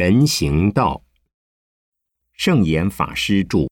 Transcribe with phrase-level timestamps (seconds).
[0.00, 1.02] 人行道，
[2.32, 3.68] 圣严法师著。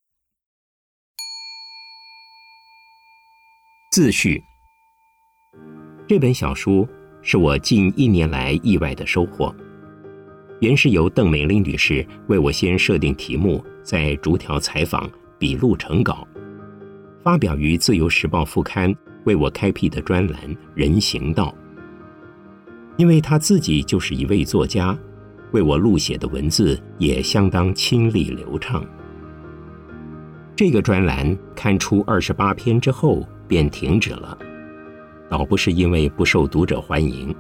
[3.91, 4.39] 自序。
[6.07, 6.87] 这本小书
[7.23, 9.57] 是我近一年来意外的收获。
[10.61, 16.29] 原是由邓美玲女士为我先设定题目，再逐条采访、笔录成稿，
[17.25, 21.57] 发表于《自由时报》副刊为我开辟的专栏《人行道》。
[22.99, 24.95] 因为她自己就是一位作家。
[25.53, 28.85] 为我录写的文字也相当清丽流畅。
[30.55, 34.37] 这个专栏刊出二十八篇之后便停止了，
[35.29, 37.35] 倒不是因为不受读者欢迎，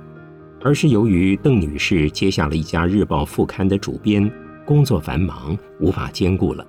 [0.63, 4.31] 而是由于邓女士接下了一家日报副刊的主编，
[4.65, 6.65] 工作繁忙，无法兼顾了。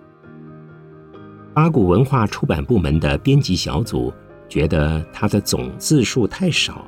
[1.54, 4.14] 八股文化出版部门的编辑小组
[4.48, 6.88] 觉得她的总字数太少，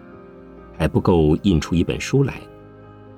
[0.77, 2.35] 还不够印出一本书来。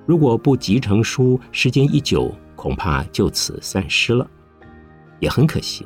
[0.06, 4.30] 如果不集成书，时间一久，恐怕就此散失了，
[5.20, 5.86] 也很可惜。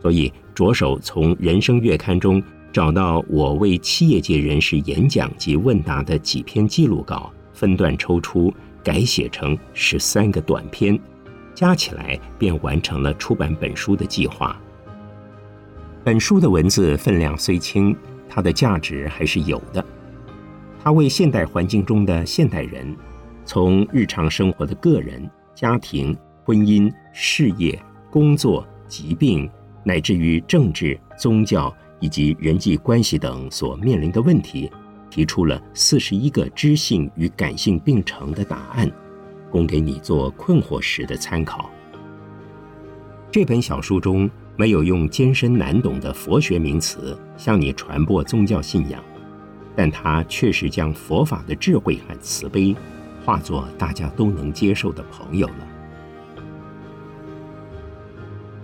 [0.00, 2.42] 所以着手从《人生月刊》中
[2.72, 10.98] 找到我为企业界人士演讲及问答的几篇记录稿，分段抽出，改写成十三个短篇，
[11.54, 14.60] 加起来便完成了出版本书的计划。
[16.02, 17.96] 本书的文字分量虽轻，
[18.28, 19.82] 它的价值还是有的。
[20.84, 22.94] 他为现代环境中的现代人，
[23.46, 29.48] 从日常生活的个人、家庭、婚姻、事业、工作、疾病，
[29.82, 34.70] 乃至于政治、宗教以及人际关系等所面临的问题，
[35.08, 38.86] 提出了四十一个知性与感性并成的答案，
[39.50, 41.70] 供给你做困惑时的参考。
[43.30, 49.02] 这本小书中没有用艰深难懂的佛学名词向你传播宗教信仰。
[49.76, 52.74] 但他确实将佛法的智慧和慈悲，
[53.24, 55.68] 化作大家都能接受的朋友了。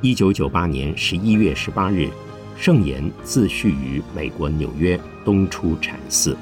[0.00, 2.08] 一九九八年十一月十八日，
[2.56, 6.36] 圣严自序于美国纽约东出禅寺。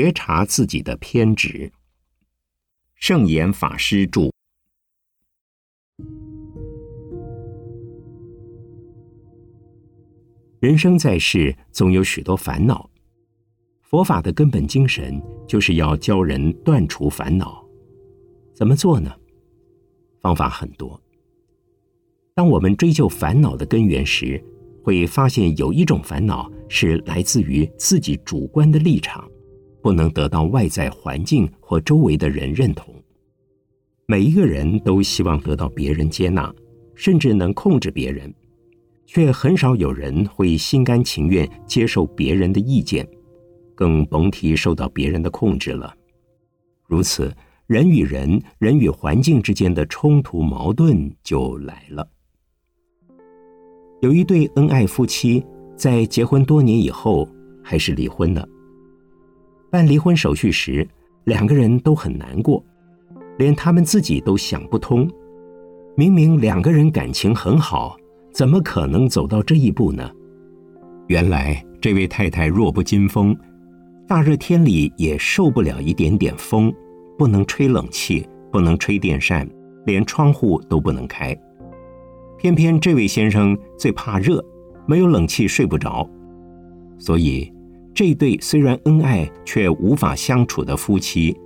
[0.00, 1.70] 觉察自己的偏执。
[2.94, 4.30] 圣严法师著。
[10.58, 12.88] 人生在世，总有许多烦恼。
[13.82, 17.62] 佛法的根本精神，就是要教人断除烦恼。
[18.54, 19.14] 怎么做呢？
[20.22, 20.98] 方法很多。
[22.34, 24.42] 当我们追究烦恼的根源时，
[24.82, 29.30] 会发现有一种烦恼是来自于自己主观的立场。
[29.82, 32.94] 不能得到外在环境或周围的人认同。
[34.06, 36.52] 每一个人都希望得到别人接纳，
[36.94, 38.34] 甚至能控制别人，
[39.06, 43.08] 却很少有人会心甘情愿接受别人的意见，
[43.74, 45.94] 更甭提受到别人的控制了。
[46.88, 47.32] 如此，
[47.66, 52.08] 人与人、人与环境之间的冲突矛盾就来了。
[54.02, 55.44] 有一对恩爱夫妻，
[55.76, 57.28] 在结婚多年以后，
[57.62, 58.48] 还是离婚了。
[59.70, 60.86] 办离婚手续时，
[61.24, 62.62] 两个人都很难过，
[63.38, 65.08] 连他们自己都想不通。
[65.96, 67.96] 明明两个人感情很好，
[68.32, 70.10] 怎么可能走到这一步呢？
[71.06, 73.36] 原来这位太太弱不禁风，
[74.08, 76.72] 大热天里也受不了一点点风，
[77.16, 79.48] 不能吹冷气，不能吹电扇，
[79.86, 81.36] 连窗户都不能开。
[82.38, 84.44] 偏偏这位先生最怕热，
[84.86, 86.08] 没有冷气睡不着，
[86.98, 87.52] 所以。
[87.94, 91.36] 这对虽然恩爱却无法相处的夫妻，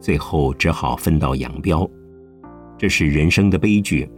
[0.00, 1.88] 最后只好分道扬镳。
[2.76, 4.10] 这是人生的悲剧，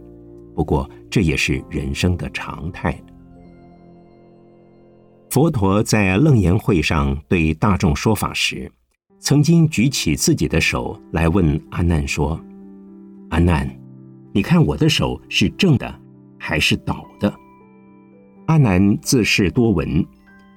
[0.55, 2.99] 不过这也是人生的常态。
[5.29, 8.71] 佛陀在楞严会上对大众说法时，
[9.19, 12.39] 曾经举起自己的手来问阿难说
[13.29, 13.69] ：“阿难，
[14.33, 15.93] 你看我的手是正的
[16.39, 17.31] 还是倒的？”
[18.47, 20.03] 阿难自是多闻。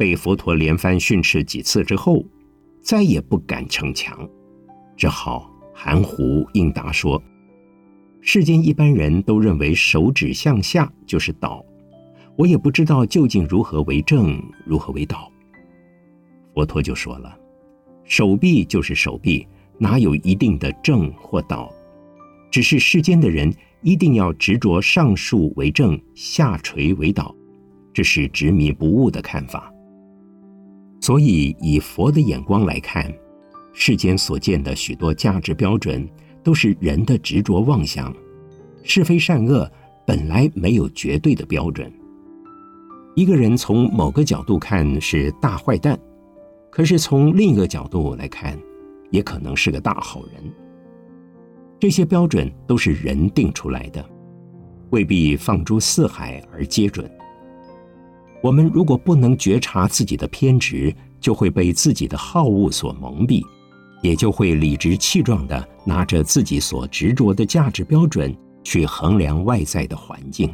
[0.01, 2.25] 被佛陀连番训斥几次之后，
[2.81, 4.27] 再也不敢逞强，
[4.97, 7.23] 只好含糊应答说
[8.23, 11.63] ：“世间一般人都认为手指向下就是倒，
[12.35, 15.31] 我也不知道究竟如何为正，如何为倒。”
[16.55, 17.37] 佛陀就说了
[18.03, 19.47] ：“手臂就是手臂，
[19.77, 21.71] 哪有一定的正或倒？
[22.51, 27.37] 只是世间的人一定要执着上竖为正，下垂为倒，
[27.93, 29.70] 这是执迷不悟的看法。”
[31.01, 33.13] 所以，以佛的眼光来看，
[33.73, 36.09] 世间所见的许多价值标准，
[36.43, 38.15] 都是人的执着妄想。
[38.83, 39.71] 是非善恶
[40.07, 41.93] 本来没有绝对的标准。
[43.15, 45.99] 一个人从某个角度看是大坏蛋，
[46.71, 48.59] 可是从另一个角度来看，
[49.11, 50.43] 也可能是个大好人。
[51.79, 54.05] 这些标准都是人定出来的，
[54.91, 57.11] 未必放诸四海而皆准。
[58.43, 63.45] 我们如果不能觉察自己的偏执，就会被自己的好恶所蒙蔽，
[64.03, 68.35] 也就会理直气壮地拿着自己所执着的价值标准
[68.65, 70.51] 去衡量外在的环境。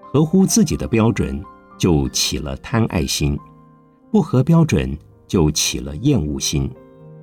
[0.00, 1.40] 合乎自己的标准，
[1.78, 3.36] 就起了贪爱心；
[4.10, 4.96] 不合标准，
[5.28, 6.68] 就起了厌恶心。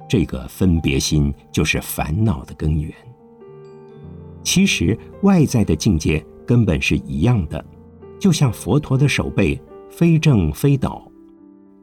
[0.08, 2.94] 这个分别心就是烦恼的根源。
[4.44, 7.66] 其实外在的境界根本是一样的，
[8.24, 11.06] 就像佛陀的手背非正非倒，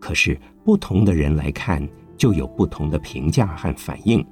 [0.00, 4.24] 可是不同的人来看，就有不同的评价和反应。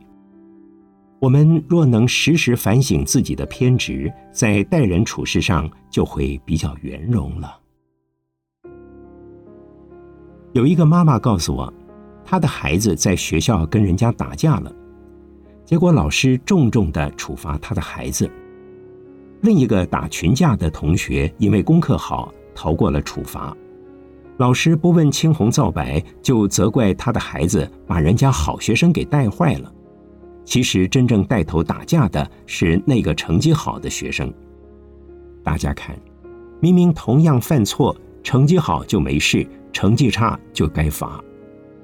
[1.20, 7.60] 我们若能时时反省自己的偏执，在待人处事上就会比较圆融了。
[10.54, 11.70] 有一个妈妈告诉我，
[12.24, 14.74] 她的孩子在学校跟人家打架了，
[15.66, 18.30] 结果老师重重的处罚她的孩子。
[19.40, 23.56] 另一个打群架的同学因为功课好，逃过了处罚。
[24.38, 29.72] 老师不问青红皂白，就责怪他的孩子把人家好学生给带坏了。
[30.44, 34.32] 其实真正带头打架的是那个成绩好的学生。
[35.44, 35.96] 大家看，
[36.60, 41.22] 明明同样犯错，成绩好就没事，成绩差就该罚。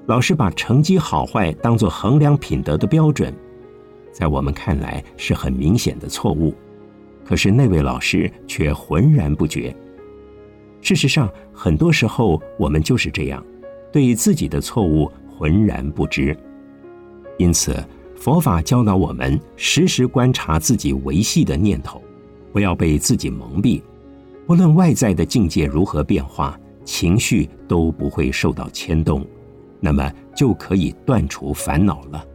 [0.07, 3.33] 老师把成绩好坏当作衡量品德的标准，
[4.11, 6.53] 在我们看来是很明显的错误。
[7.25, 9.75] 可是那位老师却浑然不觉。
[10.81, 13.43] 事实上，很多时候我们就是这样，
[13.91, 16.37] 对自己的错误浑然不知。
[17.37, 17.83] 因此。
[18.17, 22.01] 佛法教导我们时时观察自己维系的念头，
[22.53, 23.81] 不要被自己蒙蔽。
[24.47, 29.23] 不论外在的境界如何变化，情绪都不会受到牵动，
[29.81, 32.25] 那么就可以断除烦恼了。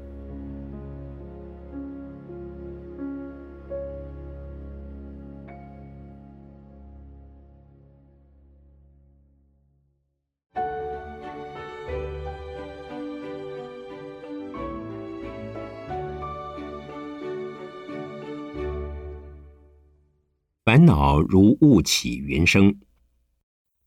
[20.70, 22.72] 烦恼如雾起云生。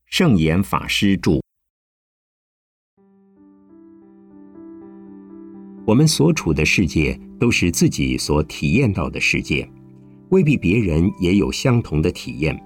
[0.05, 1.39] 圣严法师著。
[5.87, 9.65] 我们所处的世界都是自己所体验到的世界，
[10.27, 12.61] 未必别人也有相同的体验。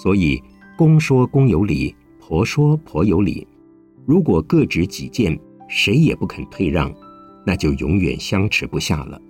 [0.00, 0.42] 所以
[0.76, 3.46] 公说公有理，婆说婆有理。
[4.04, 5.38] 如果各执己见，
[5.68, 6.92] 谁也不肯退让，
[7.46, 9.22] 那就永远相持不下了。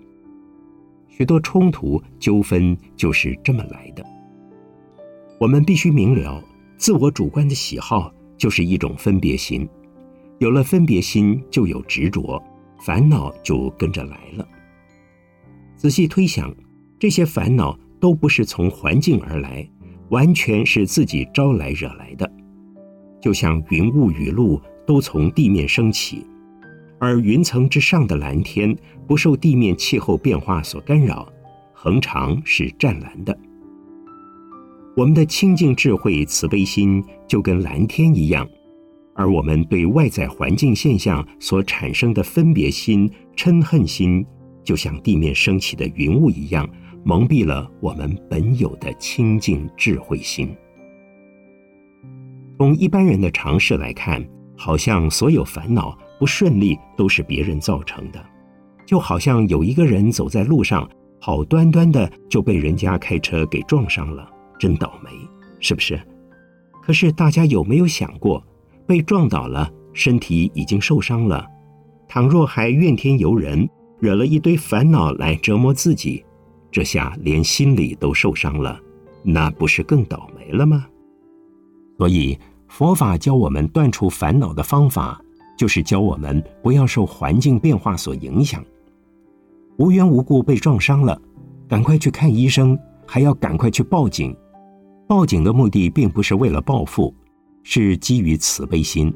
[1.20, 4.02] 许多冲突纠纷就是这么来的。
[5.38, 6.42] 我们必须明了，
[6.78, 9.68] 自我主观的喜好就是一种分别心，
[10.38, 12.42] 有了分别心，就有执着，
[12.78, 14.48] 烦恼就跟着来了。
[15.76, 16.56] 仔细推想，
[16.98, 19.68] 这些烦恼都不是从环境而来，
[20.08, 22.32] 完全是自己招来惹来的。
[23.20, 26.26] 就像云雾雨露都从地面升起。
[27.00, 28.76] 而云层之上的蓝天
[29.08, 31.26] 不受地面气候变化所干扰，
[31.72, 33.36] 恒常是湛蓝的。
[34.96, 38.46] 我们的清净智慧慈悲心就跟蓝天一样，
[39.14, 44.24] 而我们对外在环境现象所产生的分别心、嗔恨心，
[44.62, 46.68] 就像地面升起的云雾一样，
[47.02, 50.54] 蒙蔽了我们本有的清净智慧心。
[52.58, 54.22] 从一般人的常识来看，
[54.54, 55.96] 好像所有烦恼。
[56.20, 58.22] 不顺利都是别人造成的，
[58.84, 60.86] 就好像有一个人走在路上，
[61.18, 65.10] 好端端的就被人家开车给撞伤了，真倒霉，
[65.60, 65.98] 是不是？
[66.82, 68.44] 可是大家有没有想过，
[68.86, 71.46] 被撞倒了，身体已经受伤了，
[72.06, 73.66] 倘若还怨天尤人，
[73.98, 76.22] 惹了一堆烦恼来折磨自己，
[76.70, 78.78] 这下连心里都受伤了，
[79.22, 80.86] 那不是更倒霉了吗？
[81.96, 85.18] 所以佛法教我们断除烦恼的方法。
[85.60, 88.64] 就是教我们不要受环境变化所影响，
[89.76, 91.20] 无缘无故被撞伤了，
[91.68, 94.34] 赶快去看医生，还要赶快去报警。
[95.06, 97.14] 报警的目的并不是为了报复，
[97.62, 99.12] 是基于慈悲心。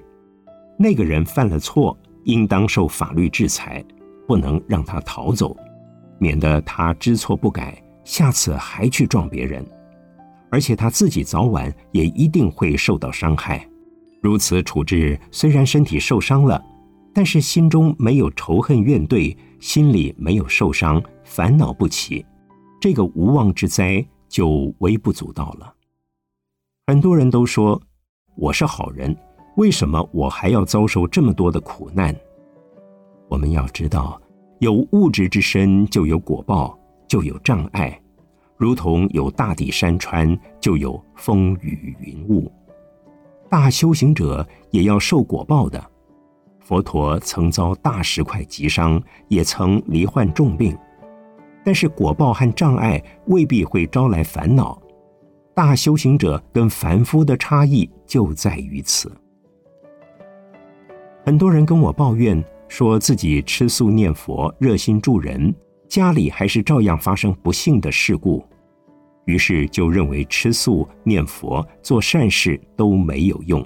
[0.79, 3.83] 那个人犯了错，应当受法律制裁，
[4.29, 5.57] 不能让他逃走，
[6.19, 9.65] 免得他知错不改，下次还去撞别人，
[10.51, 13.67] 而且他自己早晚也一定会受到伤害。
[14.25, 16.65] 如此处置，虽然身体受伤了，
[17.13, 22.25] 但是心中没有仇恨怨怼，心里没有受伤，烦恼不起，
[22.81, 25.75] 这个无妄之灾就微不足道了。
[26.87, 27.79] 很多人都说
[28.35, 29.15] 我是好人，
[29.59, 32.17] 为什么我还要遭受这么多的苦难？
[33.29, 34.19] 我们要知道，
[34.61, 36.75] 有物质之身，就有果报，
[37.07, 38.01] 就有障碍，
[38.57, 42.51] 如同有大地山川，就有风雨云雾。
[43.55, 45.81] 大修行者也要受果报的。
[46.59, 50.77] 佛陀曾遭大石块击伤，也曾罹患重病，
[51.65, 54.77] 但是果报和障碍未必会招来烦恼。
[55.55, 59.17] 大修行者跟凡夫的差异就在于此。
[61.25, 65.55] 很多人跟我抱怨，说自己吃素念佛，热心助人，
[65.89, 68.45] 家里还是照样发生不幸的事故，
[69.25, 73.65] 于是就认为吃素念佛做善事都没有用。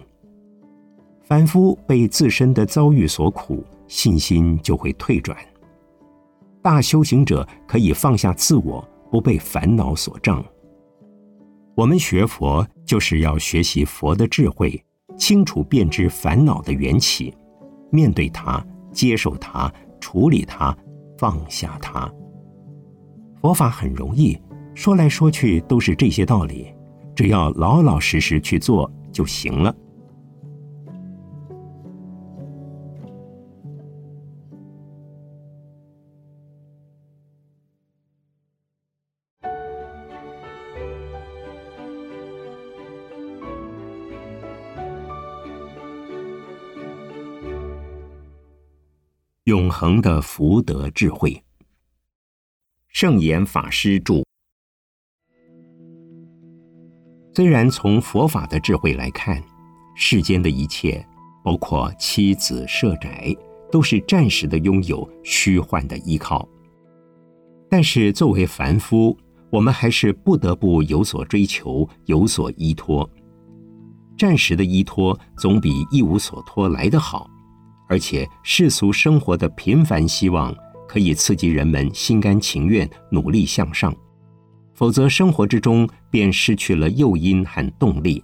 [1.23, 5.37] 凡夫被自身的遭遇所苦，信心就会退转。
[6.63, 10.45] 大修行者可以放下自我，不被烦恼所障。
[11.75, 14.83] 我们学佛就是要学习佛的智慧，
[15.17, 17.33] 清楚辨知烦恼的缘起，
[17.91, 20.77] 面对它，接受它，处理它，
[21.17, 22.11] 放下它。
[23.41, 24.37] 佛法很容易，
[24.79, 26.73] 说来说去都是这些道理，
[27.17, 29.75] 只要老老实实去做就行了。
[49.43, 51.43] 永恒的福德智慧。
[52.87, 54.28] 圣严法师著。
[57.39, 59.41] 虽然从佛法的智慧来看，
[59.95, 61.07] 世间的一切，
[61.45, 63.33] 包括妻子、舍宅，
[63.71, 66.49] 都是暂时的拥有、虚幻的依靠。
[67.71, 69.17] 但是作为凡夫，
[69.51, 73.09] 我们还是不得不有所追求、有所依托。
[74.19, 77.31] 暂时的依托，总比一无所托来得好。
[77.89, 80.53] 而且世俗生活的平凡希望，
[80.89, 83.93] 可以刺激人们心甘情愿努力向上；
[84.75, 88.23] 否则，生活之中便失去了诱因和动力。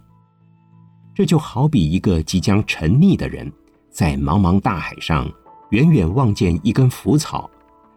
[1.13, 3.51] 这就好比一个即将沉溺的人，
[3.89, 5.31] 在茫茫大海上，
[5.69, 7.49] 远远望见一根浮草，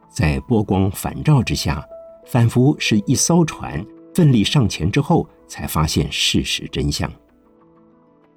[0.09, 1.85] 在波光反照之下，
[2.27, 7.11] 仿佛是一艘船，奋力上前之后，才发现事实真相。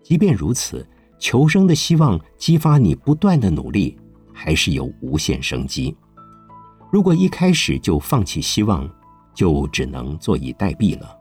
[0.03, 0.87] 即便如此。
[1.23, 3.95] 求生的希望激发你不断的努力，
[4.33, 5.95] 还是有无限生机。
[6.91, 8.89] 如果一开始就放弃希望，
[9.31, 11.15] 就只能坐以待毙了。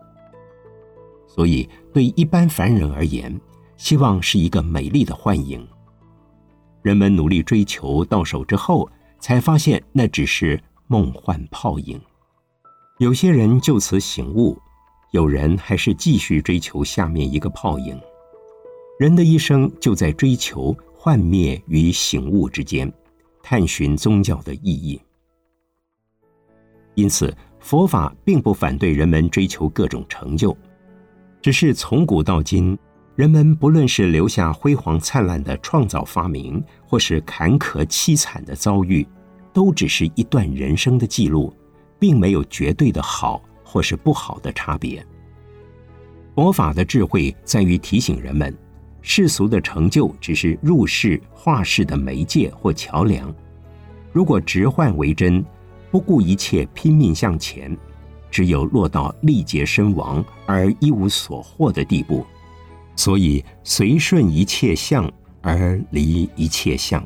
[1.33, 3.41] 所以，对一般凡人而言，
[3.77, 5.65] 希望是一个美丽的幻影。
[6.83, 12.01] 人们努力追求到手之后，才发现那只是梦幻泡影。
[12.99, 14.59] 有些人就此醒悟，
[15.13, 17.99] 有人还是继续追求下面一个泡影。
[18.99, 22.93] 人的一生就在追求幻灭与醒悟之间，
[23.41, 25.01] 探寻宗教的意义。
[26.97, 30.55] 因此，佛法并不反对人们追求各种成就，
[31.43, 32.79] 只是从古到今，
[33.17, 39.07] 人们不论是留下辉煌灿烂的创造发明，或是坎坷凄惨的遭遇，
[39.53, 41.53] 都只是一段人生的记录，
[41.99, 45.05] 并没有绝对的好或是不好的差别。
[46.35, 48.57] 佛法的智慧在于提醒人们。
[49.03, 53.35] 世俗的成就只是入世化世的媒介或桥梁。
[54.13, 55.43] 如果直换为真，
[55.91, 57.75] 不顾一切拼命向前，
[58.31, 62.25] 只有落到力竭身亡而一无所获的地步。
[62.97, 65.11] 所以随顺一切相
[65.41, 67.03] 而离一切相，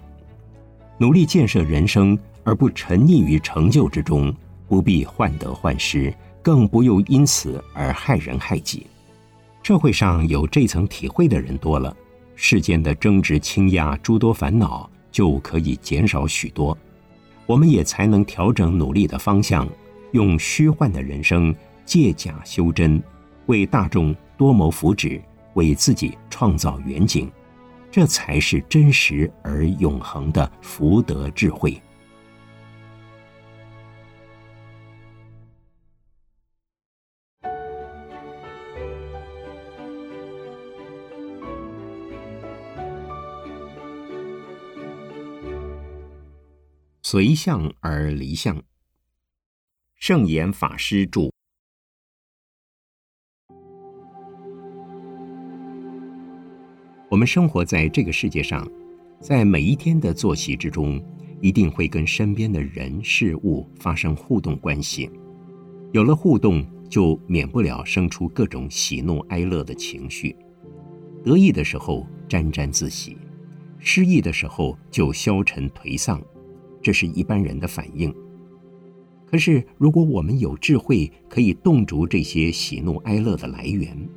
[0.98, 4.34] 努力建设人生，而不沉溺于成就之中，
[4.66, 6.12] 不必患得患失，
[6.42, 8.86] 更不用因此而害人害己。
[9.62, 11.96] 社会上有这层体会的人多了，
[12.34, 16.76] 世间的争执、倾轧、诸多烦恼就可以减少许多，
[17.46, 19.68] 我们也才能调整努力的方向，
[20.14, 21.52] 用虚幻的人生
[21.84, 23.02] 借假修真，
[23.46, 25.20] 为大众多谋福祉，
[25.54, 27.28] 为自己创造远景，
[27.90, 31.82] 这才是真实而永恒的福德智慧。
[47.02, 48.56] 随相而离相。
[50.06, 51.30] 圣严法师著。
[57.08, 58.70] 我们生活在这个世界上，
[59.18, 61.02] 在每一天的作息之中，
[61.40, 65.10] 一定会跟身边的人事物发生互动关系。
[65.92, 70.36] 有了互动，就免不了生出各种喜怒哀乐的情绪。
[71.24, 73.16] 得意的时候沾沾自喜，
[73.78, 76.22] 失意的时候就消沉颓丧，
[76.82, 78.14] 这是一般人的反应。
[79.34, 84.08] 可是，如果我们有智慧，可以洞烛这些喜怒哀乐的来源，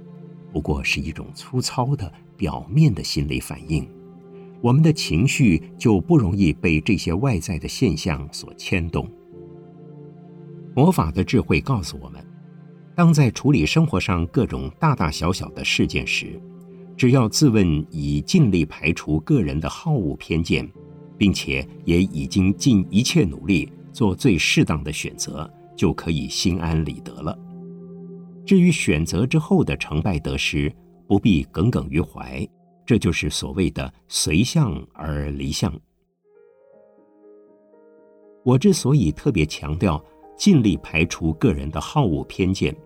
[0.54, 3.90] 不过是一种粗糙的表面的心理反应，
[4.62, 9.10] 我们的情绪就不容易被这些外在的现象所牵动。
[10.76, 12.24] 魔法的智慧告诉我们，
[12.96, 16.40] 当在处理生活上各种大大小小的事件时，
[16.96, 20.70] 只要自问已尽力排除个人的好恶偏见，
[21.18, 23.68] 并且也已经尽一切努力。
[23.98, 27.36] 做最适当的选择，就可以心安理得了。
[28.46, 30.72] 至于选择之后的成败得失，
[31.08, 32.48] 不必耿耿于怀。
[32.86, 35.74] 这就是所谓的随相而离相。
[38.44, 40.00] 我之所以特别强调
[40.38, 42.78] 尽力排除个人的好恶偏见，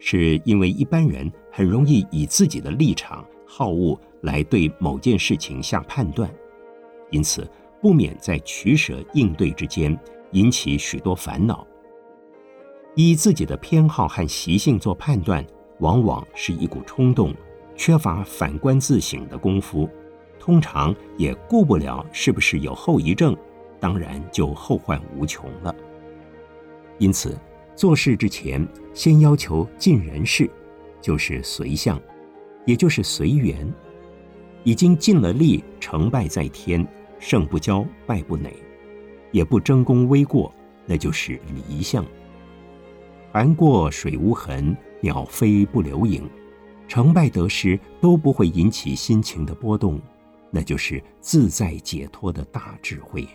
[0.00, 6.28] 是因为一般人很容易以自己的立场、好恶来对某件事情下判断，
[7.12, 7.48] 因此
[7.80, 9.96] 不免在取舍应对之间。
[10.32, 11.66] 引起许多烦恼。
[12.94, 15.44] 以自己的偏好和习性做判断，
[15.78, 17.32] 往往是一股冲动，
[17.76, 19.88] 缺乏反观自省的功夫，
[20.38, 23.36] 通常也顾不了是不是有后遗症，
[23.78, 25.74] 当然就后患无穷了。
[26.98, 27.38] 因此，
[27.76, 30.50] 做事之前，先要求尽人事，
[31.00, 32.00] 就是随相，
[32.66, 33.72] 也就是随缘。
[34.64, 36.84] 已经尽了力，成败在天，
[37.20, 38.52] 胜不骄，败不馁。
[39.30, 40.52] 也不争功微过，
[40.86, 42.04] 那就是离相。
[43.32, 46.28] 船过水无痕，鸟飞不留影，
[46.88, 50.00] 成败得失都不会引起心情的波动，
[50.50, 53.28] 那就是自在解脱的大智慧。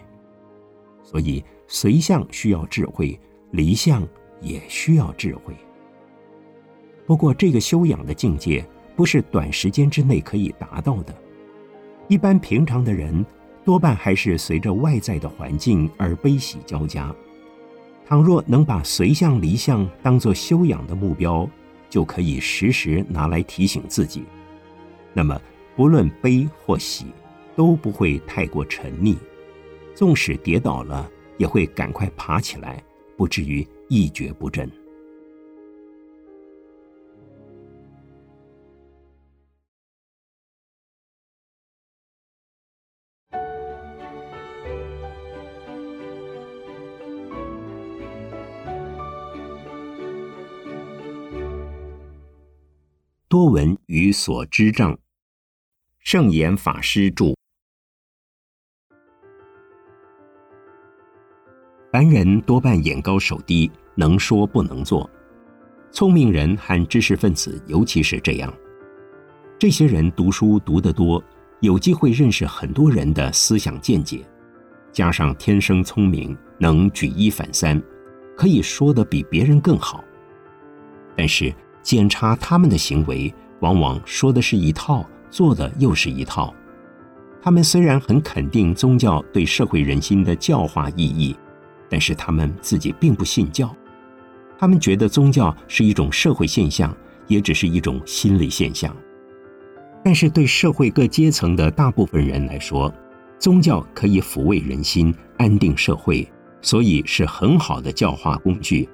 [1.03, 3.17] 所以随相需要智慧，
[3.51, 4.06] 离相
[4.41, 5.53] 也需要智慧。
[7.06, 11.15] 不过这个修养的境界不是短时间之内可以达到的，
[12.08, 13.25] 一般平常的人。
[13.65, 17.13] 多半还是随着外在的环境而悲喜交加。
[18.06, 21.49] 倘若能把随相离相当作修养的目标，
[21.89, 24.23] 就可以时时拿来提醒自己。
[25.13, 25.39] 那么，
[25.76, 27.06] 不论悲或喜，
[27.56, 29.15] 都不会太过沉溺。
[29.95, 32.84] 纵使跌倒了，也会赶快爬起来，
[33.15, 34.69] 不至于一蹶不振。
[53.33, 54.95] 多闻与所知障，
[55.97, 57.33] 圣严法师著。
[61.91, 65.09] 凡人多半眼高手低，能说不能做。
[65.91, 68.53] 聪明人和知识分子尤其是这样。
[69.57, 71.19] 这些人读书读得多，
[71.59, 74.23] 有机会认识很多人的思想见解，
[74.91, 77.81] 加上天生聪明，能举一反三，
[78.37, 80.03] 可以说得比别人更好。
[81.17, 81.51] 但是。
[81.83, 86.51] 检查他们的行为，往往说的是一套，做的又是一套。
[87.41, 91.35] 他们虽然很肯定宗教对社会人心的教化意义，
[91.89, 93.69] 但是他们自己并不信教。
[94.57, 96.95] 他们觉得宗教是一种社会现象，
[97.27, 98.95] 也只是一种心理现象。
[100.05, 102.93] 但是对社会各阶层的大部分人来说，
[103.39, 106.25] 宗教可以抚慰人心、安定社会，
[106.61, 108.87] 所以是很好的教化工具。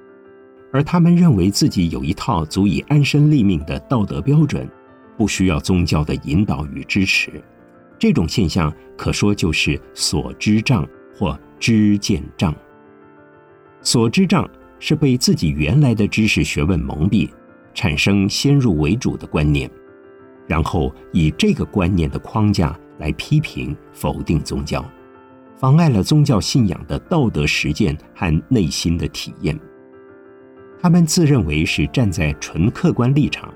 [0.72, 4.68] 而他们认为自己有一套足以安身立命的道德标准，
[5.16, 7.42] 不需要宗教的引导与支持。
[7.98, 12.54] 这种现象可说就是所知障或知见障。
[13.82, 17.28] 所知障是被自己原来的知识学问蒙蔽，
[17.74, 19.70] 产生先入为主的观念，
[20.46, 24.84] 然后以这个观念的框架来批评否定宗教，
[25.58, 29.58] 妨碍了宗教信仰的道德实践和内心的体验。
[30.82, 33.52] 他们自认为是站在纯客观立场，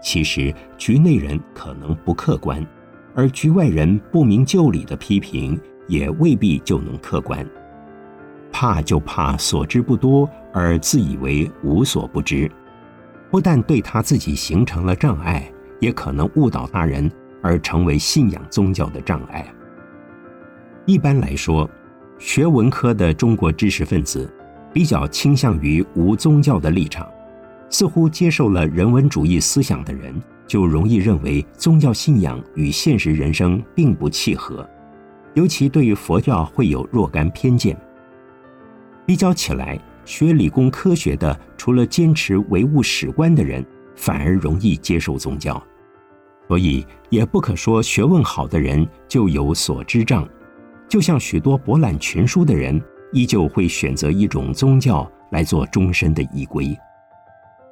[0.00, 2.64] 其实局内人可能不客观，
[3.14, 7.44] 而局外人不明就里的批评也未必就能客观。
[8.52, 12.48] 怕就怕所知不多而自以为无所不知，
[13.28, 17.10] 不但对他自己形成了障碍，也可能误导他人
[17.42, 19.44] 而成为信仰宗教的障碍。
[20.86, 21.68] 一般来说，
[22.18, 24.32] 学文科的中国知识分子。
[24.76, 27.10] 比较倾向于无宗教的立场，
[27.70, 30.14] 似乎接受了人文主义思想的人，
[30.46, 34.68] 就容易认为宗教信仰与现实人生并不契合，
[35.32, 37.74] 尤其对于佛教会有若干偏见。
[39.06, 45.54] 比较起来，学理工科学的，除了坚持唯物史观的人，反而容易接受宗教。
[46.48, 50.28] 所以，也不可说学问好的人就有所知障。
[50.86, 52.78] 就像许多博览群书的人，
[53.16, 56.76] 依旧会选择一种宗教来做终身的依归。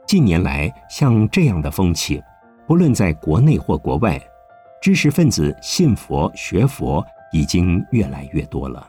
[0.06, 2.18] 近年来，像这样的风气，
[2.66, 4.18] 不论在国内或国外，
[4.80, 8.88] 知识分子信佛学佛已经越来越多了。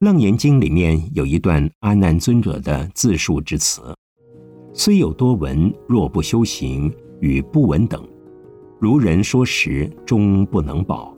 [0.06, 3.92] 《楞严经》里面有一段阿难尊者的自述之词
[4.72, 8.08] ：“虽有多闻，若不修行，与不闻等。
[8.78, 11.11] 如人说实，终不能保。”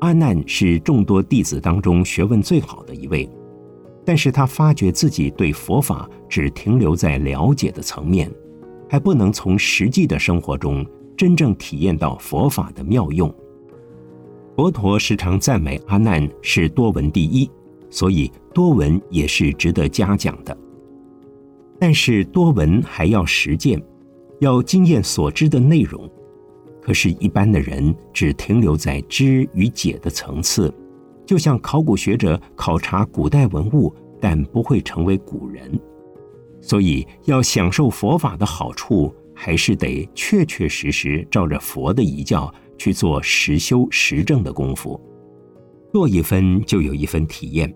[0.00, 3.28] 阿难是众多弟子当中学问最好的一位，
[4.04, 8.30] 但是他发觉自己对佛法只停留在了解的层面，
[8.88, 10.84] 还不能从实际的生活中
[11.16, 13.32] 真正体验到佛法的妙用。
[14.54, 17.50] 佛陀时常赞美阿难是多闻第一，
[17.90, 20.56] 所以多闻也是值得嘉奖的。
[21.78, 23.82] 但是多闻还要实践，
[24.40, 26.08] 要经验所知的内容。
[26.86, 30.72] 可是，一般的人只停留在知与解的层次，
[31.26, 35.76] 就像考古学者考察古代文物，但不会成为古人。
[36.60, 45.00] 所以，要享受佛法的好处，还是得确确实实照着佛的遗教去做实修实证的功夫，
[45.92, 47.74] 做一分就有一分体验。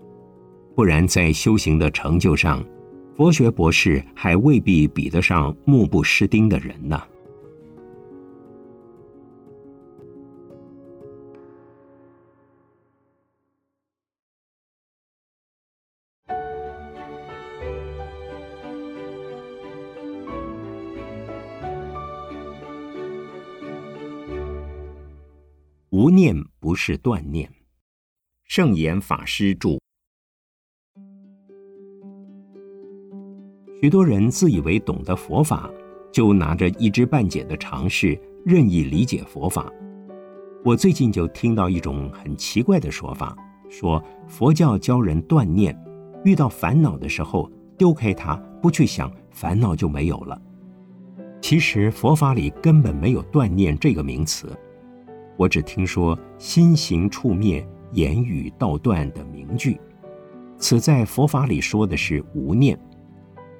[0.73, 2.63] 不然，在修行的成就上，
[3.17, 6.97] 佛学博士还未必比得上目不识丁的人呢。
[26.21, 27.51] 念不是断念。
[28.43, 29.79] 圣严法师著。
[33.81, 35.67] 许多人自以为懂得佛法，
[36.11, 39.67] 就拿着一知半解的常识任意理解佛法。
[40.63, 43.35] 我最近就听到一种很奇怪的说法，
[43.67, 45.75] 说佛教教人断念，
[46.23, 50.39] 遇到烦恼的时候丢开它，不去想，烦恼就没有了。
[51.41, 54.55] 其实佛法里根本没有断念这个名词。
[55.37, 59.79] 我只听说“心行处灭，言语道断”的名句，
[60.57, 62.77] 此在佛法里说的是无念。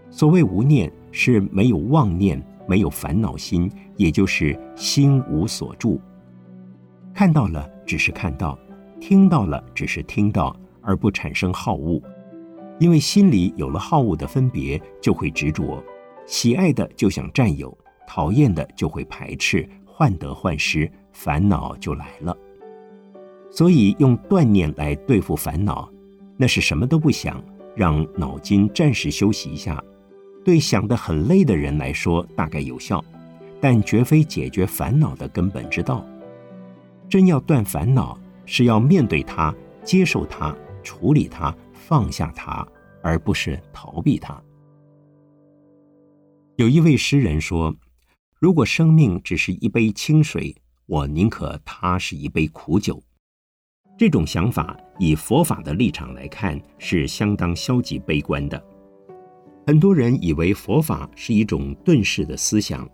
[0.10, 5.99] 所谓无念，是没有妄念，没有烦恼心，也就是心无所住。
[7.13, 8.57] 看到了只是看到，
[8.99, 12.01] 听到了只是听到，而不产生好恶。
[12.77, 15.84] 因为心里有了好恶的分别，就会执着，
[16.25, 17.75] 喜爱的就想占有，
[18.07, 20.91] 讨厌的就会排斥，患得患失。
[21.12, 22.36] 烦恼就来了，
[23.50, 25.91] 所以用断念来对付烦恼，
[26.38, 27.43] 那是什么都不想，
[27.76, 29.84] 让脑筋暂时休息一下。
[30.43, 33.04] 对想得很累的人来说，大概有效，
[33.60, 36.04] 但绝非解决烦恼的根本之道。
[37.08, 42.67] 真要断烦恼，是要面对它、接受它、处理它、放下它，
[43.04, 44.41] 而不是逃避它。
[46.56, 47.76] 有一位诗人说
[48.39, 50.56] ：“如果生命只是一杯清水。”
[50.91, 53.01] 我宁可它是一杯苦酒，
[53.97, 58.62] 这种想法以佛法的立场来看是相当消极悲观的。
[59.65, 62.86] 很多人以为佛法是一种遁世的思想，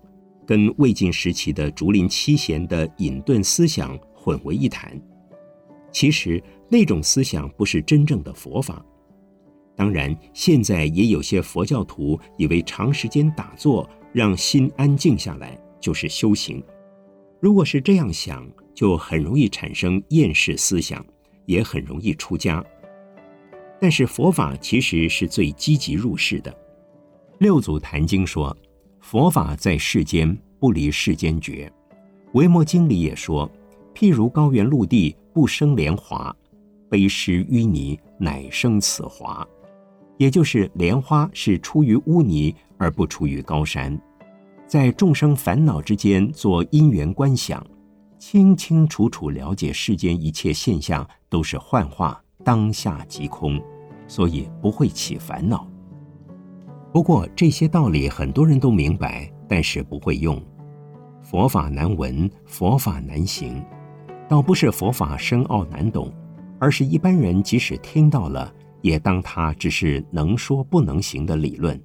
[0.46, 4.96] 跟魏晋时期的竹林七贤的隐遁思想混为一谈。
[5.92, 8.86] 其实那种思想不是真正的佛法。
[9.76, 16.64] 当然，现在也有些佛教徒以为长时间打坐让心安静下来就是修行。
[17.40, 21.06] 如果是这样想，就很容易产生厌世思想，
[21.46, 22.64] 也很容易出家。
[23.80, 26.56] 但是佛法其实是最积极入世的。
[27.38, 28.56] 六祖坛经说
[29.02, 31.72] ：“佛法在世间，不离世间觉。”
[32.34, 33.50] 维摩经里也说
[33.94, 36.36] ：“譬如高原陆地，不生莲华；
[36.90, 39.48] 悲施淤泥，乃生此华。”
[40.18, 43.96] 也就是莲花是出于污泥，而不出于高山。
[44.68, 47.66] 在众生烦恼之间做因缘观想，
[48.20, 53.62] 清清楚楚了解世间一切现象都是幻化，当下即空，
[54.10, 55.66] 所以不会起烦恼。
[56.92, 60.42] 不过这些道理很多人都明白，但是不会用。
[61.22, 63.64] 佛法难闻，佛法难行，
[64.28, 66.12] 倒不是佛法深奥难懂，
[66.60, 71.82] 而是一般人即使听到了，也当它只是能说不能行的理论。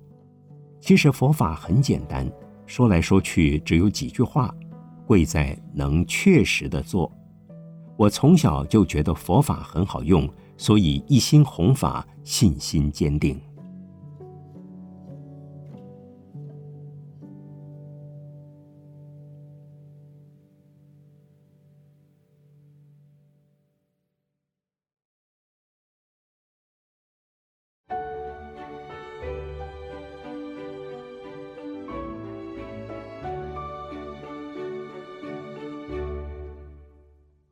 [0.81, 2.29] 其实佛法很简单。
[2.73, 4.51] 说来说去只有几句话，
[5.07, 7.13] 贵在能确实的做。
[7.99, 13.39] 我从小就觉得佛法很好用，所以一心弘法，信心坚定。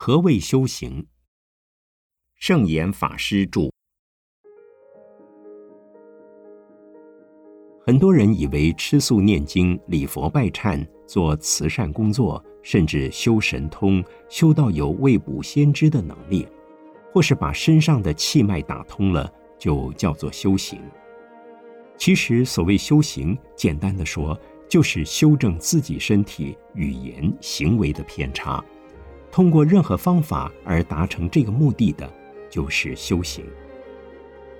[0.02, 1.06] 何谓修行？
[2.36, 3.70] 圣严法师著。
[7.84, 16.48] 很多人以为吃素、念经、礼佛、拜忏、做慈善工作，甚至修神通，修到有未卜先知的能力，
[17.12, 20.80] 或是把身上的气脉打通了，就叫做修行。
[21.98, 24.34] 其实，所谓修行，简单的说，
[24.66, 28.64] 就是修正自己身体、语言、行为的偏差。
[29.32, 32.12] 通过任何方法而达成这个目的的，
[32.48, 33.44] 就是修行。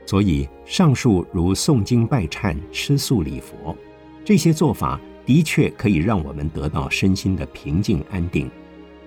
[0.06, 3.76] 所以，上述如诵经、拜忏、吃素、礼佛，
[4.24, 8.50] 这些做法的确可以让我们得到身心的平静安定，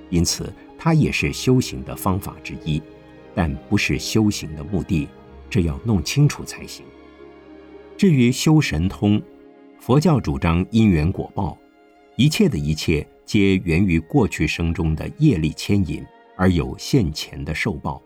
[0.10, 2.82] 因此它也是修行的方法之一，
[3.36, 5.08] 但不是修行的目的，
[5.50, 6.86] 这要弄清楚才行。
[7.98, 9.22] 至于修神通，
[9.80, 11.58] 佛教主张因缘果报，
[12.16, 13.06] 一切的一切。
[13.26, 16.06] 皆源于过去生中的业力牵引，
[16.36, 18.02] 而有现前的受报，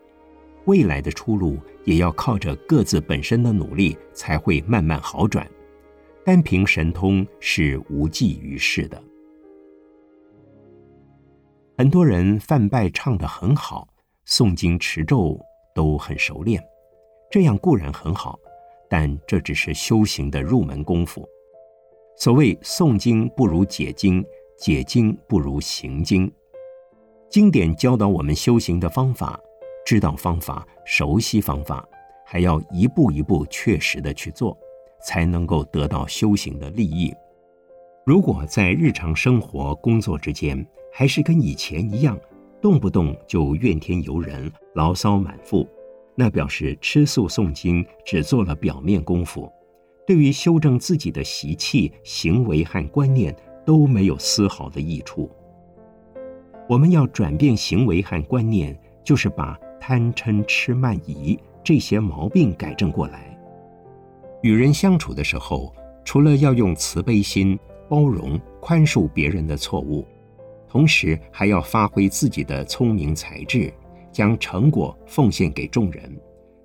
[0.64, 5.48] 未来的出路也要靠着各自本身的努力才会慢慢好转。
[6.24, 9.02] 单凭神通是无济于事的。
[11.76, 13.88] 很多人泛拜唱得很好，
[14.26, 15.40] 诵经持咒
[15.74, 16.62] 都很熟练，
[17.30, 18.38] 这样固然很好，
[18.88, 21.26] 但这只是修行的入门功夫。
[22.16, 24.24] 所谓诵经不如解经。
[24.58, 26.28] 解经不如行经，
[27.30, 29.38] 经典教导我们修行的方法，
[29.86, 31.88] 知道方法，熟悉方法，
[32.26, 34.58] 还要一步一步确实的去做，
[35.00, 37.14] 才能够得到修行的利益。
[38.04, 42.18] 如果在日常生活、工作之间，还是跟以前一样，
[42.60, 45.68] 动不动就怨天尤人、牢骚满腹，
[46.16, 49.48] 那表示吃素诵经只做了表面功夫，
[50.04, 53.32] 对于修正自己的习气、行为和观念。
[53.68, 55.30] 都没有丝毫的益处。
[56.66, 63.38] 我们要转变行为和观念，就是把贪嗔痴慢疑这些毛病改正过来。
[64.40, 67.58] 与人相处的时候，除了要用慈悲心
[67.90, 70.02] 包容宽恕别人的错误，
[70.66, 73.70] 同时还要发挥自己的聪明才智，
[74.10, 76.18] 将成果奉献给众人，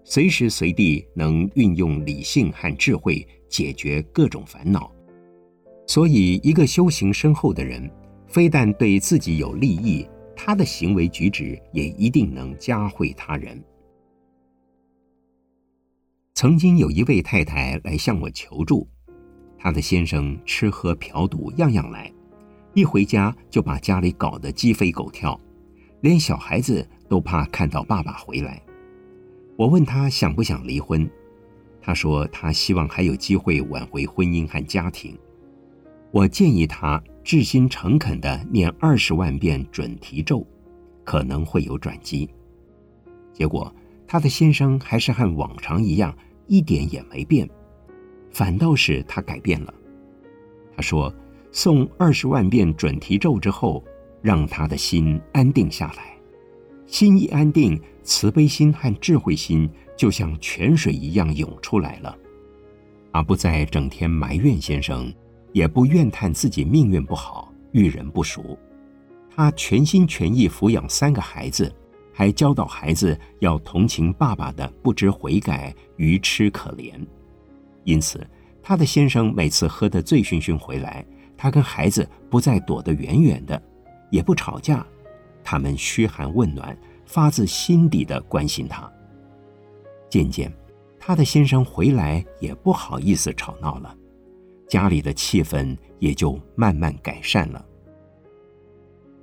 [0.06, 4.90] 随时随地能运用理性和智慧解决各种烦恼。
[5.86, 7.90] 所以，一个修行深厚的人，
[8.28, 13.62] 非但对自己有利益，他的行为举止也一定能加惠他人。
[16.34, 18.88] 曾经有一位太太来向我求助，
[19.58, 22.12] 她的先生吃喝嫖赌样样来，
[22.74, 25.40] 一回家就把家里搞得鸡飞狗跳，
[26.02, 28.62] 连小孩子都怕看到爸爸回来。
[29.56, 31.08] 我问他想不想离婚，
[31.80, 35.16] 他说他希望还有机会挽回婚姻和家庭。
[36.14, 40.46] 我建议他至心诚恳地念二十万遍准提咒，
[41.04, 42.30] 可能会有转机。
[43.34, 43.74] 结果，
[44.06, 47.50] 他的先生还是和往常一样，一点也没变，
[48.30, 49.74] 反倒是他改变了。
[50.76, 51.12] 他说，
[51.52, 53.84] 诵二十万遍准提咒之后，
[54.22, 56.16] 让他的心安定下来，
[56.86, 62.16] 心一安定，慈悲心和智慧心就像泉水一样涌出来了，
[63.12, 65.12] 而不再整天埋怨先生。
[65.54, 68.58] 也不怨叹自己命运不好、遇人不淑，
[69.34, 71.74] 他全心全意抚养三个孩子，
[72.12, 76.94] 还教导孩子要同情爸爸的不知悔改、愚痴可怜。
[77.84, 78.26] 因此，
[78.62, 81.06] 他的先生每次喝得醉醺醺回来，
[81.38, 83.62] 他跟孩子不再躲得远远的，
[84.10, 84.86] 也不吵架，
[85.44, 88.92] 他们嘘寒问暖，发自心底的关心他。
[90.10, 90.52] 渐渐，
[91.00, 93.96] 他的先生回来也不好意思吵闹了。
[94.68, 97.64] 家里的气氛也就慢慢改善了。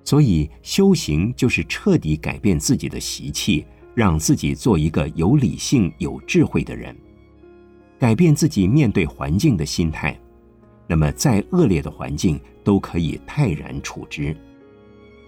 [0.04, 6.96] 所以修行就是彻底改变自己的习气，让自己做一个有理性、有智慧的人，
[7.98, 10.18] 改变自己面对环境的心态。
[10.86, 14.36] 那么，再恶劣的环境都可以泰然处之。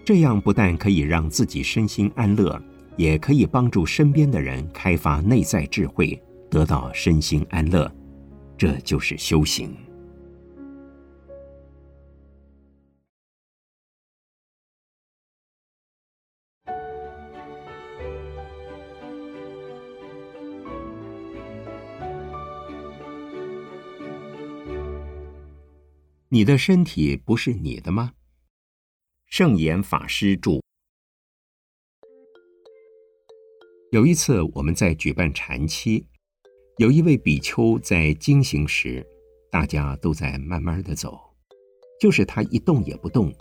[0.03, 2.61] 这样不但可以让自己身心安乐，
[2.97, 7.89] 也可以帮助身边的人开发内在智慧，得到身心安乐。
[8.57, 9.73] 这就是修行。
[26.33, 28.13] 你的身体不是你的吗？
[29.27, 30.59] 圣严法师著。
[33.91, 36.07] 有一次，我们在举办禅期，
[36.77, 39.05] 有一位比丘在经行时，
[39.51, 41.19] 大家都在慢慢的走，
[42.01, 43.31] 就是他一动也不动，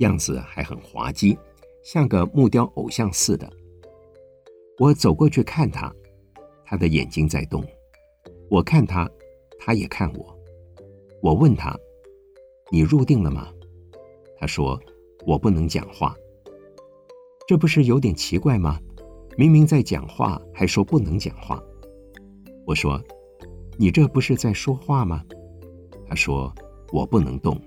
[0.00, 1.38] 样子还很滑稽，
[1.84, 3.48] 像个木雕偶像似的。
[4.80, 5.94] 我走过去看他，
[6.64, 7.64] 他的眼睛在动，
[8.50, 9.08] 我看他，
[9.56, 10.36] 他也看我。
[11.22, 11.78] 我问他
[12.70, 13.48] ：“你入定了吗？”
[14.38, 14.80] 他说
[15.26, 16.14] ：“我不能讲话。”
[17.46, 18.78] 这不是有点奇怪吗？
[19.36, 21.62] 明明在讲话，还说不能讲话。
[22.66, 23.02] 我说
[23.76, 25.22] ：“你这不是在说话吗？”
[26.08, 26.54] 他说
[26.92, 27.60] ：“我不能动。”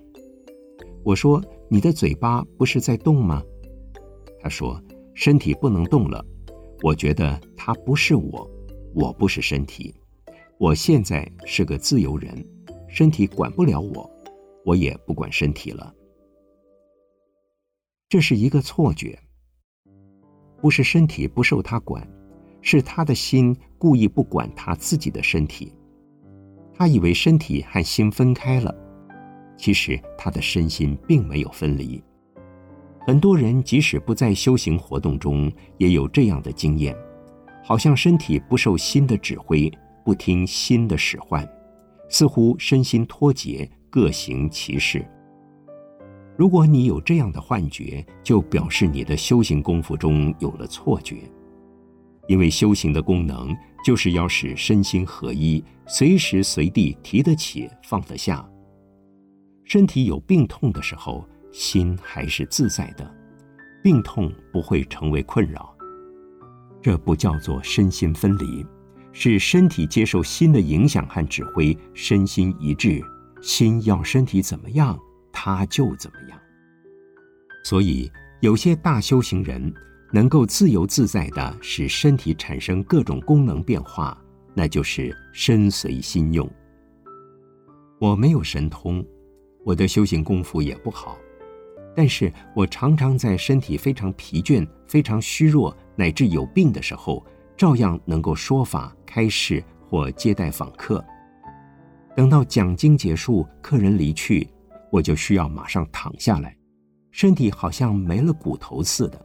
[1.03, 3.43] 我说：“你的嘴巴不是在动吗？”
[4.41, 4.81] 他说
[5.13, 6.25] ：“身体不能动了。”
[6.83, 8.49] 我觉得他不是我，
[8.93, 9.93] 我不是身体，
[10.59, 12.45] 我现在是个自由人，
[12.87, 14.09] 身体管不了我，
[14.67, 15.95] 我也不管身体了。
[18.09, 19.17] 这是一个错觉。
[20.61, 22.05] 不是身体不受他管，
[22.61, 25.73] 是他的心故意不管他自己的身体。
[26.73, 28.75] 他以为身体和心分开了，
[29.55, 32.03] 其实他的身心并没有分离。
[32.99, 36.93] 很多人即使不在修行活动中，也有这样的经验，
[37.63, 39.71] 好像身体不受心的指挥，
[40.03, 41.47] 不听心的使唤，
[42.09, 45.05] 似乎身心脱节，各行其事。
[46.37, 51.17] 如果你有这样的幻觉，就表示你的修行功夫中有了错觉。
[52.27, 58.47] 因为修行的功能就是要使身心合一，随时随地提得起放得下。
[59.63, 63.09] 身体有病痛的时候，心还是自在的，
[63.81, 65.73] 病痛不会成为困扰。
[66.81, 68.65] 这不叫做身心分离，
[69.11, 73.01] 是身体接受心的影响和指挥，身心一致，
[73.41, 74.99] 心要身体怎么样。
[75.39, 76.39] 他就怎么样。
[77.63, 79.71] 所以，有些大修行人
[80.11, 84.19] 能够自由自在的使身体产生各种功能变化，
[84.55, 86.49] 那就是身随心用。
[87.99, 89.05] 我没有神通，
[89.63, 91.19] 我的修行功夫也不好，
[91.95, 97.23] 但是我常常在身体非常疲倦、非常虚弱乃至有病的时候，
[97.55, 101.03] 照样能够说法、开示或接待访客。
[102.17, 104.49] 等到讲经结束，客人离去。
[104.91, 106.57] 我就需要马上躺下来，
[107.11, 109.23] 身体好像没了骨头似的。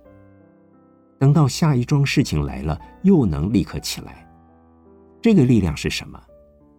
[1.19, 4.29] 等到下一桩事情来了，又能立刻起来。
[5.23, 6.23] 这个力量是什么？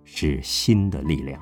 [0.03, 1.41] 是心的力量。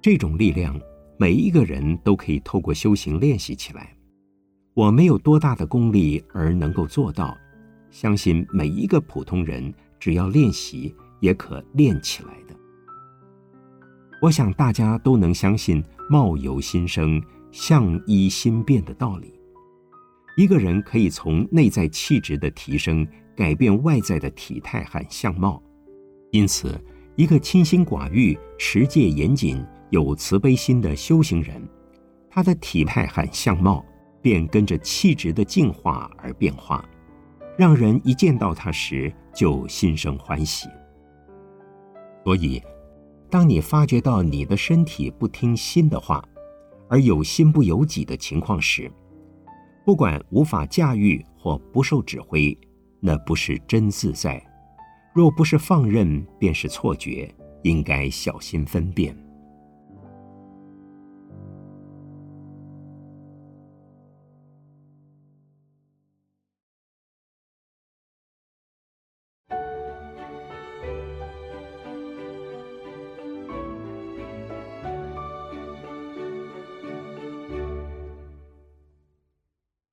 [0.00, 0.80] 这种力量，
[1.18, 3.94] 每一个人都可以透过修行练习起来。
[4.72, 7.36] 我没有多大的功力而能够做到，
[7.90, 12.53] 相信每一个普通人只要练习，也可练起来的。
[14.24, 15.84] 我想大家都能相信。
[16.08, 19.38] 貌由心生，相依心变的道理。
[20.34, 23.06] 一个人可以从内在气质的提升，
[23.36, 25.62] 改变外在的体态和相貌。
[26.30, 26.82] 因此，
[27.16, 31.62] 一个清心寡欲、持戒严谨、有慈悲心的修行人，
[32.30, 33.84] 他的体态和相貌
[34.22, 36.82] 便跟着气质的进化而变化，
[37.58, 40.66] 让人一见到他时就心生欢喜。
[42.24, 42.62] 所以。
[43.34, 46.24] 当你发觉到你的身体不听心的话，
[46.88, 48.88] 而有心不由己的情况时，
[49.84, 52.56] 不管无法驾驭或不受指挥，
[53.00, 54.40] 那不是真自在。
[55.12, 57.28] 若不是放任，便是错觉，
[57.64, 59.12] 应该小心分辨。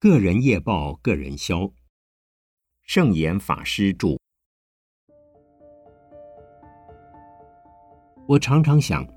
[0.02, 1.72] 个人业报，个人消。
[2.82, 4.18] 圣严法师著。
[8.28, 9.08] 我常常想，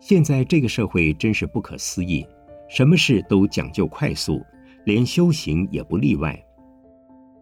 [0.00, 2.24] 现在这个社会真是不可思议，
[2.68, 4.40] 什么事都讲究快速，
[4.84, 6.40] 连修行也不例外。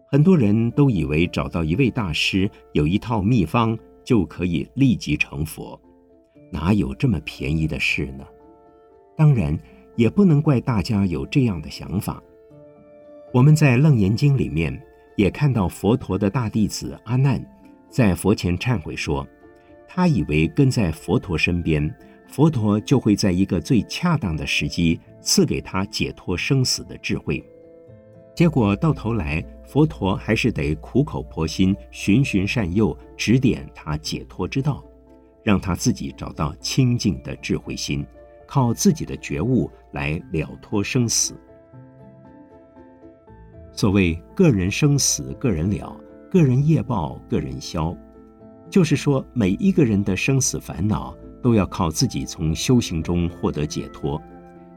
[0.07, 5.79] 很多人都以为找到一位大师，有一套秘方就可以立即成佛，
[6.51, 8.25] 哪有这么便宜的事呢？
[9.15, 9.55] 当然，
[9.95, 12.19] 也不能怪大家有这样的想法。
[13.33, 14.77] 我们在《楞严经》里面
[15.15, 17.41] 也看到佛陀的大弟子阿难，
[17.89, 19.25] 在佛前忏悔说，
[19.87, 21.89] 他以为跟在佛陀身边，
[22.27, 27.41] 佛陀就会在一个最恰当的时机赐给他解脱生死的智慧，
[28.35, 34.83] 结果到头来，佛陀还是得苦口婆心、循循善诱，指点他解脱之道，
[35.41, 38.05] 让他自己找到清净的智慧心，
[38.45, 41.33] 靠自己的觉悟来了脱生死。
[43.73, 45.95] 所谓“个人生死，个人了；
[46.29, 47.95] 个人业报，个人消”，
[48.69, 54.21] 就是说，每一个人的生死烦恼都要靠自己从修行中获得解脱，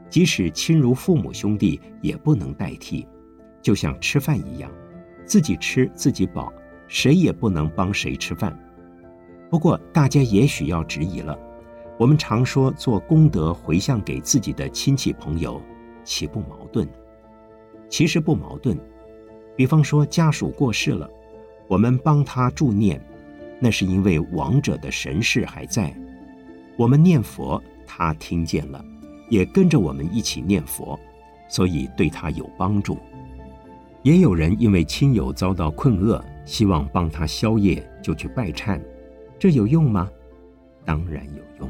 [0.09, 3.05] 即使亲如父母兄弟也不能代替。
[3.61, 4.71] 就像吃饭一样，
[5.25, 6.53] 自己吃自己饱，
[6.87, 8.57] 谁也不能帮谁吃饭。
[9.49, 11.37] 不过，大家也许要质疑了：
[11.99, 15.61] 我们常说做功德回向给自己的亲戚朋友，
[16.03, 16.87] 岂不矛盾？
[17.89, 18.77] 其实不矛盾。
[19.55, 21.09] 比方说，家属过世了，
[21.67, 23.01] 我们帮他助念，
[23.59, 25.95] 那是因为亡者的神识还在。
[26.77, 28.83] 我们念佛，他听见了，
[29.29, 30.99] 也跟着我们一起念佛，
[31.47, 32.97] 所以对他有帮助。
[34.03, 38.79] 也有人因为亲友遭到困厄，希望帮他消业，就去拜忏，
[39.39, 40.09] 这有用吗？
[40.83, 41.69] 当然有用。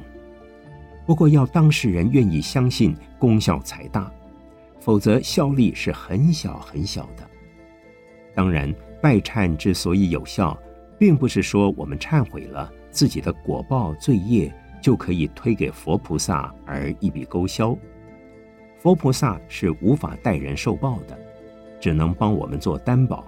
[1.06, 4.12] 不过要当事人愿意相信，功效才大，
[4.86, 7.28] 否则效力是很小很小的。
[8.36, 8.72] 当然，
[9.02, 10.56] 拜忏之所以有效，
[11.00, 17.76] 并不是说我们忏悔了自己的果报罪业就可以推给佛菩萨而一笔勾销。
[18.78, 21.18] 佛菩萨是无法代人受报的，
[21.80, 23.26] 只能帮我们做担保，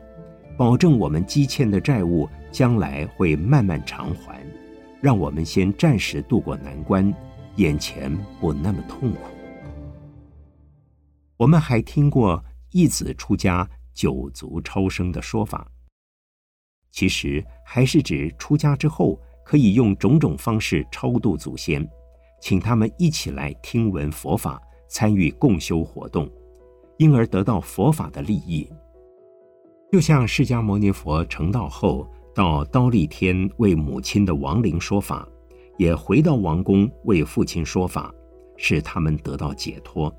[0.55, 4.45] 保证我们积欠的债务将来会慢慢偿还，
[5.01, 7.11] 让我们先暂时渡过难关，
[7.55, 9.36] 眼前不那么痛苦。
[11.37, 13.67] 我们还听过一子出家。
[13.93, 15.67] 九族超生的说法，
[16.91, 21.83] 其实还是指出家之后可以用种种方式超度祖先，
[22.39, 26.31] 请他们一起来听闻佛法，参与共修活动，
[26.97, 28.69] 因而得到佛法的利益。
[29.91, 35.27] 就像释迦牟尼佛成道后到刀立天为母亲的亡灵说法，
[35.79, 38.13] 也回到王宫为父亲说法，
[38.57, 40.15] 使他们得到解脱。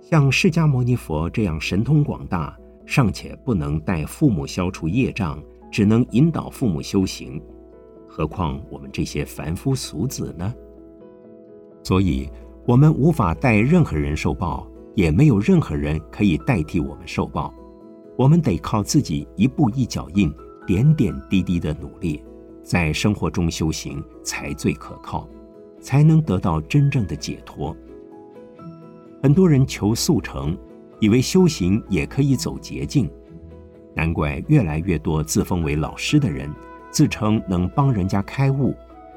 [0.00, 5.40] 像释迦牟尼佛这样神通广大，尚且不能带父母消除业障，
[5.70, 7.40] 只能引导父母修行，
[8.08, 10.52] 何况我们这些凡夫俗子呢？
[11.84, 12.28] 所以，
[12.66, 17.54] 我们无法代任何人受报，也没有任何人可以代替我们受报。
[18.16, 20.32] 我们得靠自己一步一脚印、
[20.66, 22.22] 点点滴滴的努力，
[22.62, 25.28] 在生活中修行才最可靠，
[25.80, 27.74] 才能得到真正的解脱。
[29.22, 30.56] 很多人求速成，
[30.98, 33.10] 以为修行也可以走捷径，
[33.94, 36.50] 难怪越来越多自封为老师的人，
[36.90, 38.74] 自称能帮人家开悟，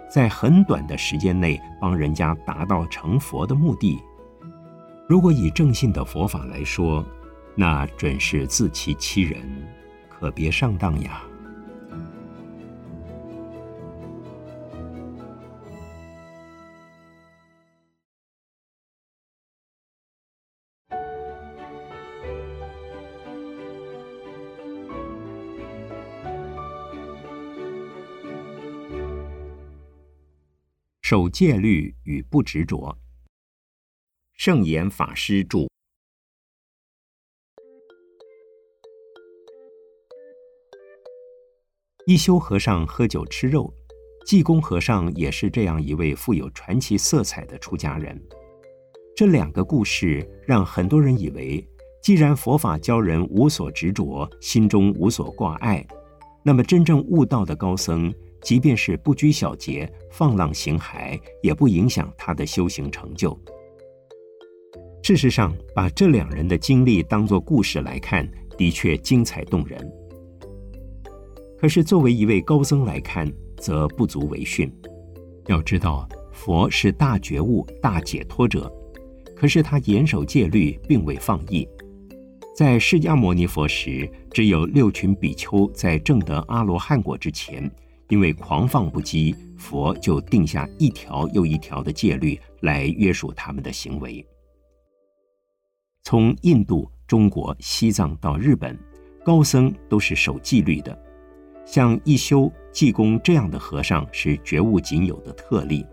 [0.10, 3.98] 在很短的时间内帮人家达到成佛的目的。
[5.08, 7.06] 如果以正信的佛法来说，
[7.56, 9.42] 那准是自欺欺人，
[10.10, 11.24] 可别上当呀。
[31.14, 32.98] 守戒律与不执着。
[34.34, 35.68] 圣严法师著。
[42.08, 43.72] 一休和尚喝酒吃肉，
[44.26, 48.20] 济公和尚也是这样一位富有传奇色彩的出家人。
[49.16, 51.64] 这两个故事让很多人以为，
[52.02, 55.86] 既然佛法教人无所执着，心中无所挂碍，
[56.44, 58.12] 那么真正悟道的高僧。
[58.44, 63.38] 即便是不拘小节、放浪形骸，也不影响他的修行成就。
[65.02, 69.92] 事实上，把这两人的经历当作故事来看，的确精彩动人。
[71.60, 74.72] 可是，作为一位高僧来看，则不足为训。
[75.48, 78.72] 要知道，佛是大觉悟、大解脱者，
[79.36, 81.68] 可是他严守戒律，并未放逸。
[82.56, 87.70] 在释迦牟尼佛时，只有六群比丘在证得阿罗汉果之前。
[88.10, 94.26] 因为狂放不羁，佛就定下一条又一条的戒律来约束他们的行为。
[96.04, 98.78] 从印度、中国、西藏到日本，
[99.24, 100.98] 高僧都是守纪律的。
[101.66, 105.86] 像一休、济公这样的和尚是觉悟仅有的特例。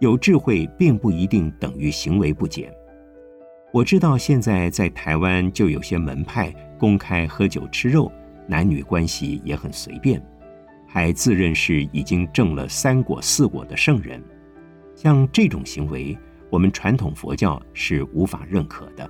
[0.00, 2.72] 有智慧并不一定等于行为不检。
[3.72, 8.10] 我知道现在在台湾就有些门派公开喝酒吃肉，
[8.46, 10.20] 男女关系也很随便。
[10.90, 14.20] 还自认是已经证了三果四果的圣人，
[14.96, 16.18] 像这种行为，
[16.50, 19.08] 我们传统佛教是无法认可的。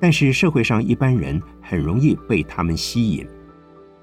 [0.00, 3.24] 但是社会上一般人很容易被他们吸引，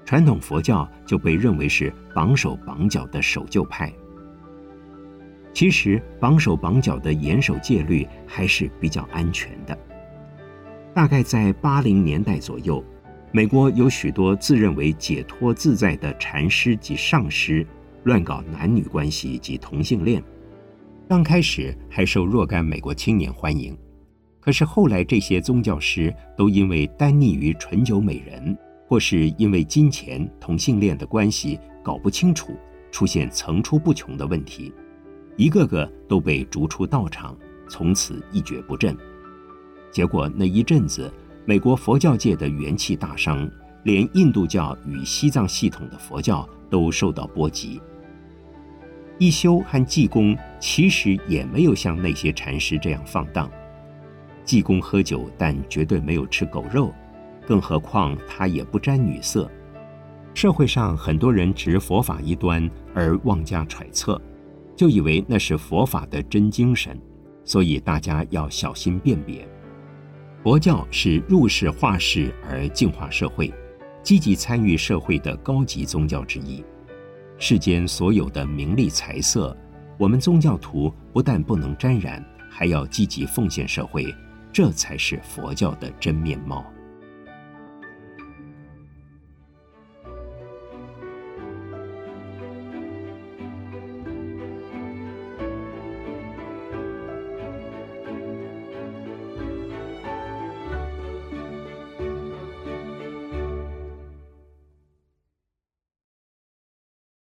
[0.04, 3.92] 传统佛教就被认为是绑手绑脚的守旧派。
[5.52, 9.76] 其实绑手绑脚的严守戒律还是比较安全的。
[10.94, 12.82] 大概在八零年代左右，
[13.32, 17.64] 美国有许多自认为解脱自在的禅师及上师，
[18.02, 20.20] 乱搞男女关系及同性恋。
[21.08, 23.76] 刚开始还受若干美国青年欢迎，
[24.40, 28.56] 可是后来这些宗教师都因为耽溺于醇酒美人，
[28.88, 32.56] 或是因为金钱、同性恋的关系搞不清楚，
[32.90, 34.72] 出现层出不穷的问题。
[35.36, 37.36] 一个个都被逐出道场，
[37.68, 38.96] 从此一蹶不振。
[39.92, 41.12] 结果那一阵子，
[41.44, 43.50] 美国佛教界的元气大伤，
[43.84, 47.80] 连印度教与西藏系统的佛教都受到波及。
[49.18, 53.50] 一休和济公其实也没有像那些禅师这样放荡。
[54.44, 56.92] 济公喝酒，但绝对没有吃狗肉，
[57.46, 59.50] 更何况他也不沾女色。
[60.34, 64.20] 社会上很多人执佛法一端而妄加揣测。
[64.76, 66.98] 就以为那是佛法的真精神，
[67.44, 69.46] 所以大家要小心辨别。
[70.42, 73.52] 佛教是入世化世而净化社会，
[74.02, 76.64] 积极参与社会的高级宗教之一。
[77.36, 79.54] 世间所有的名利财色，
[79.98, 84.14] 我们宗教徒不但不能沾染，还要积极奉献社会，
[84.50, 86.64] 这才是佛教的真面貌。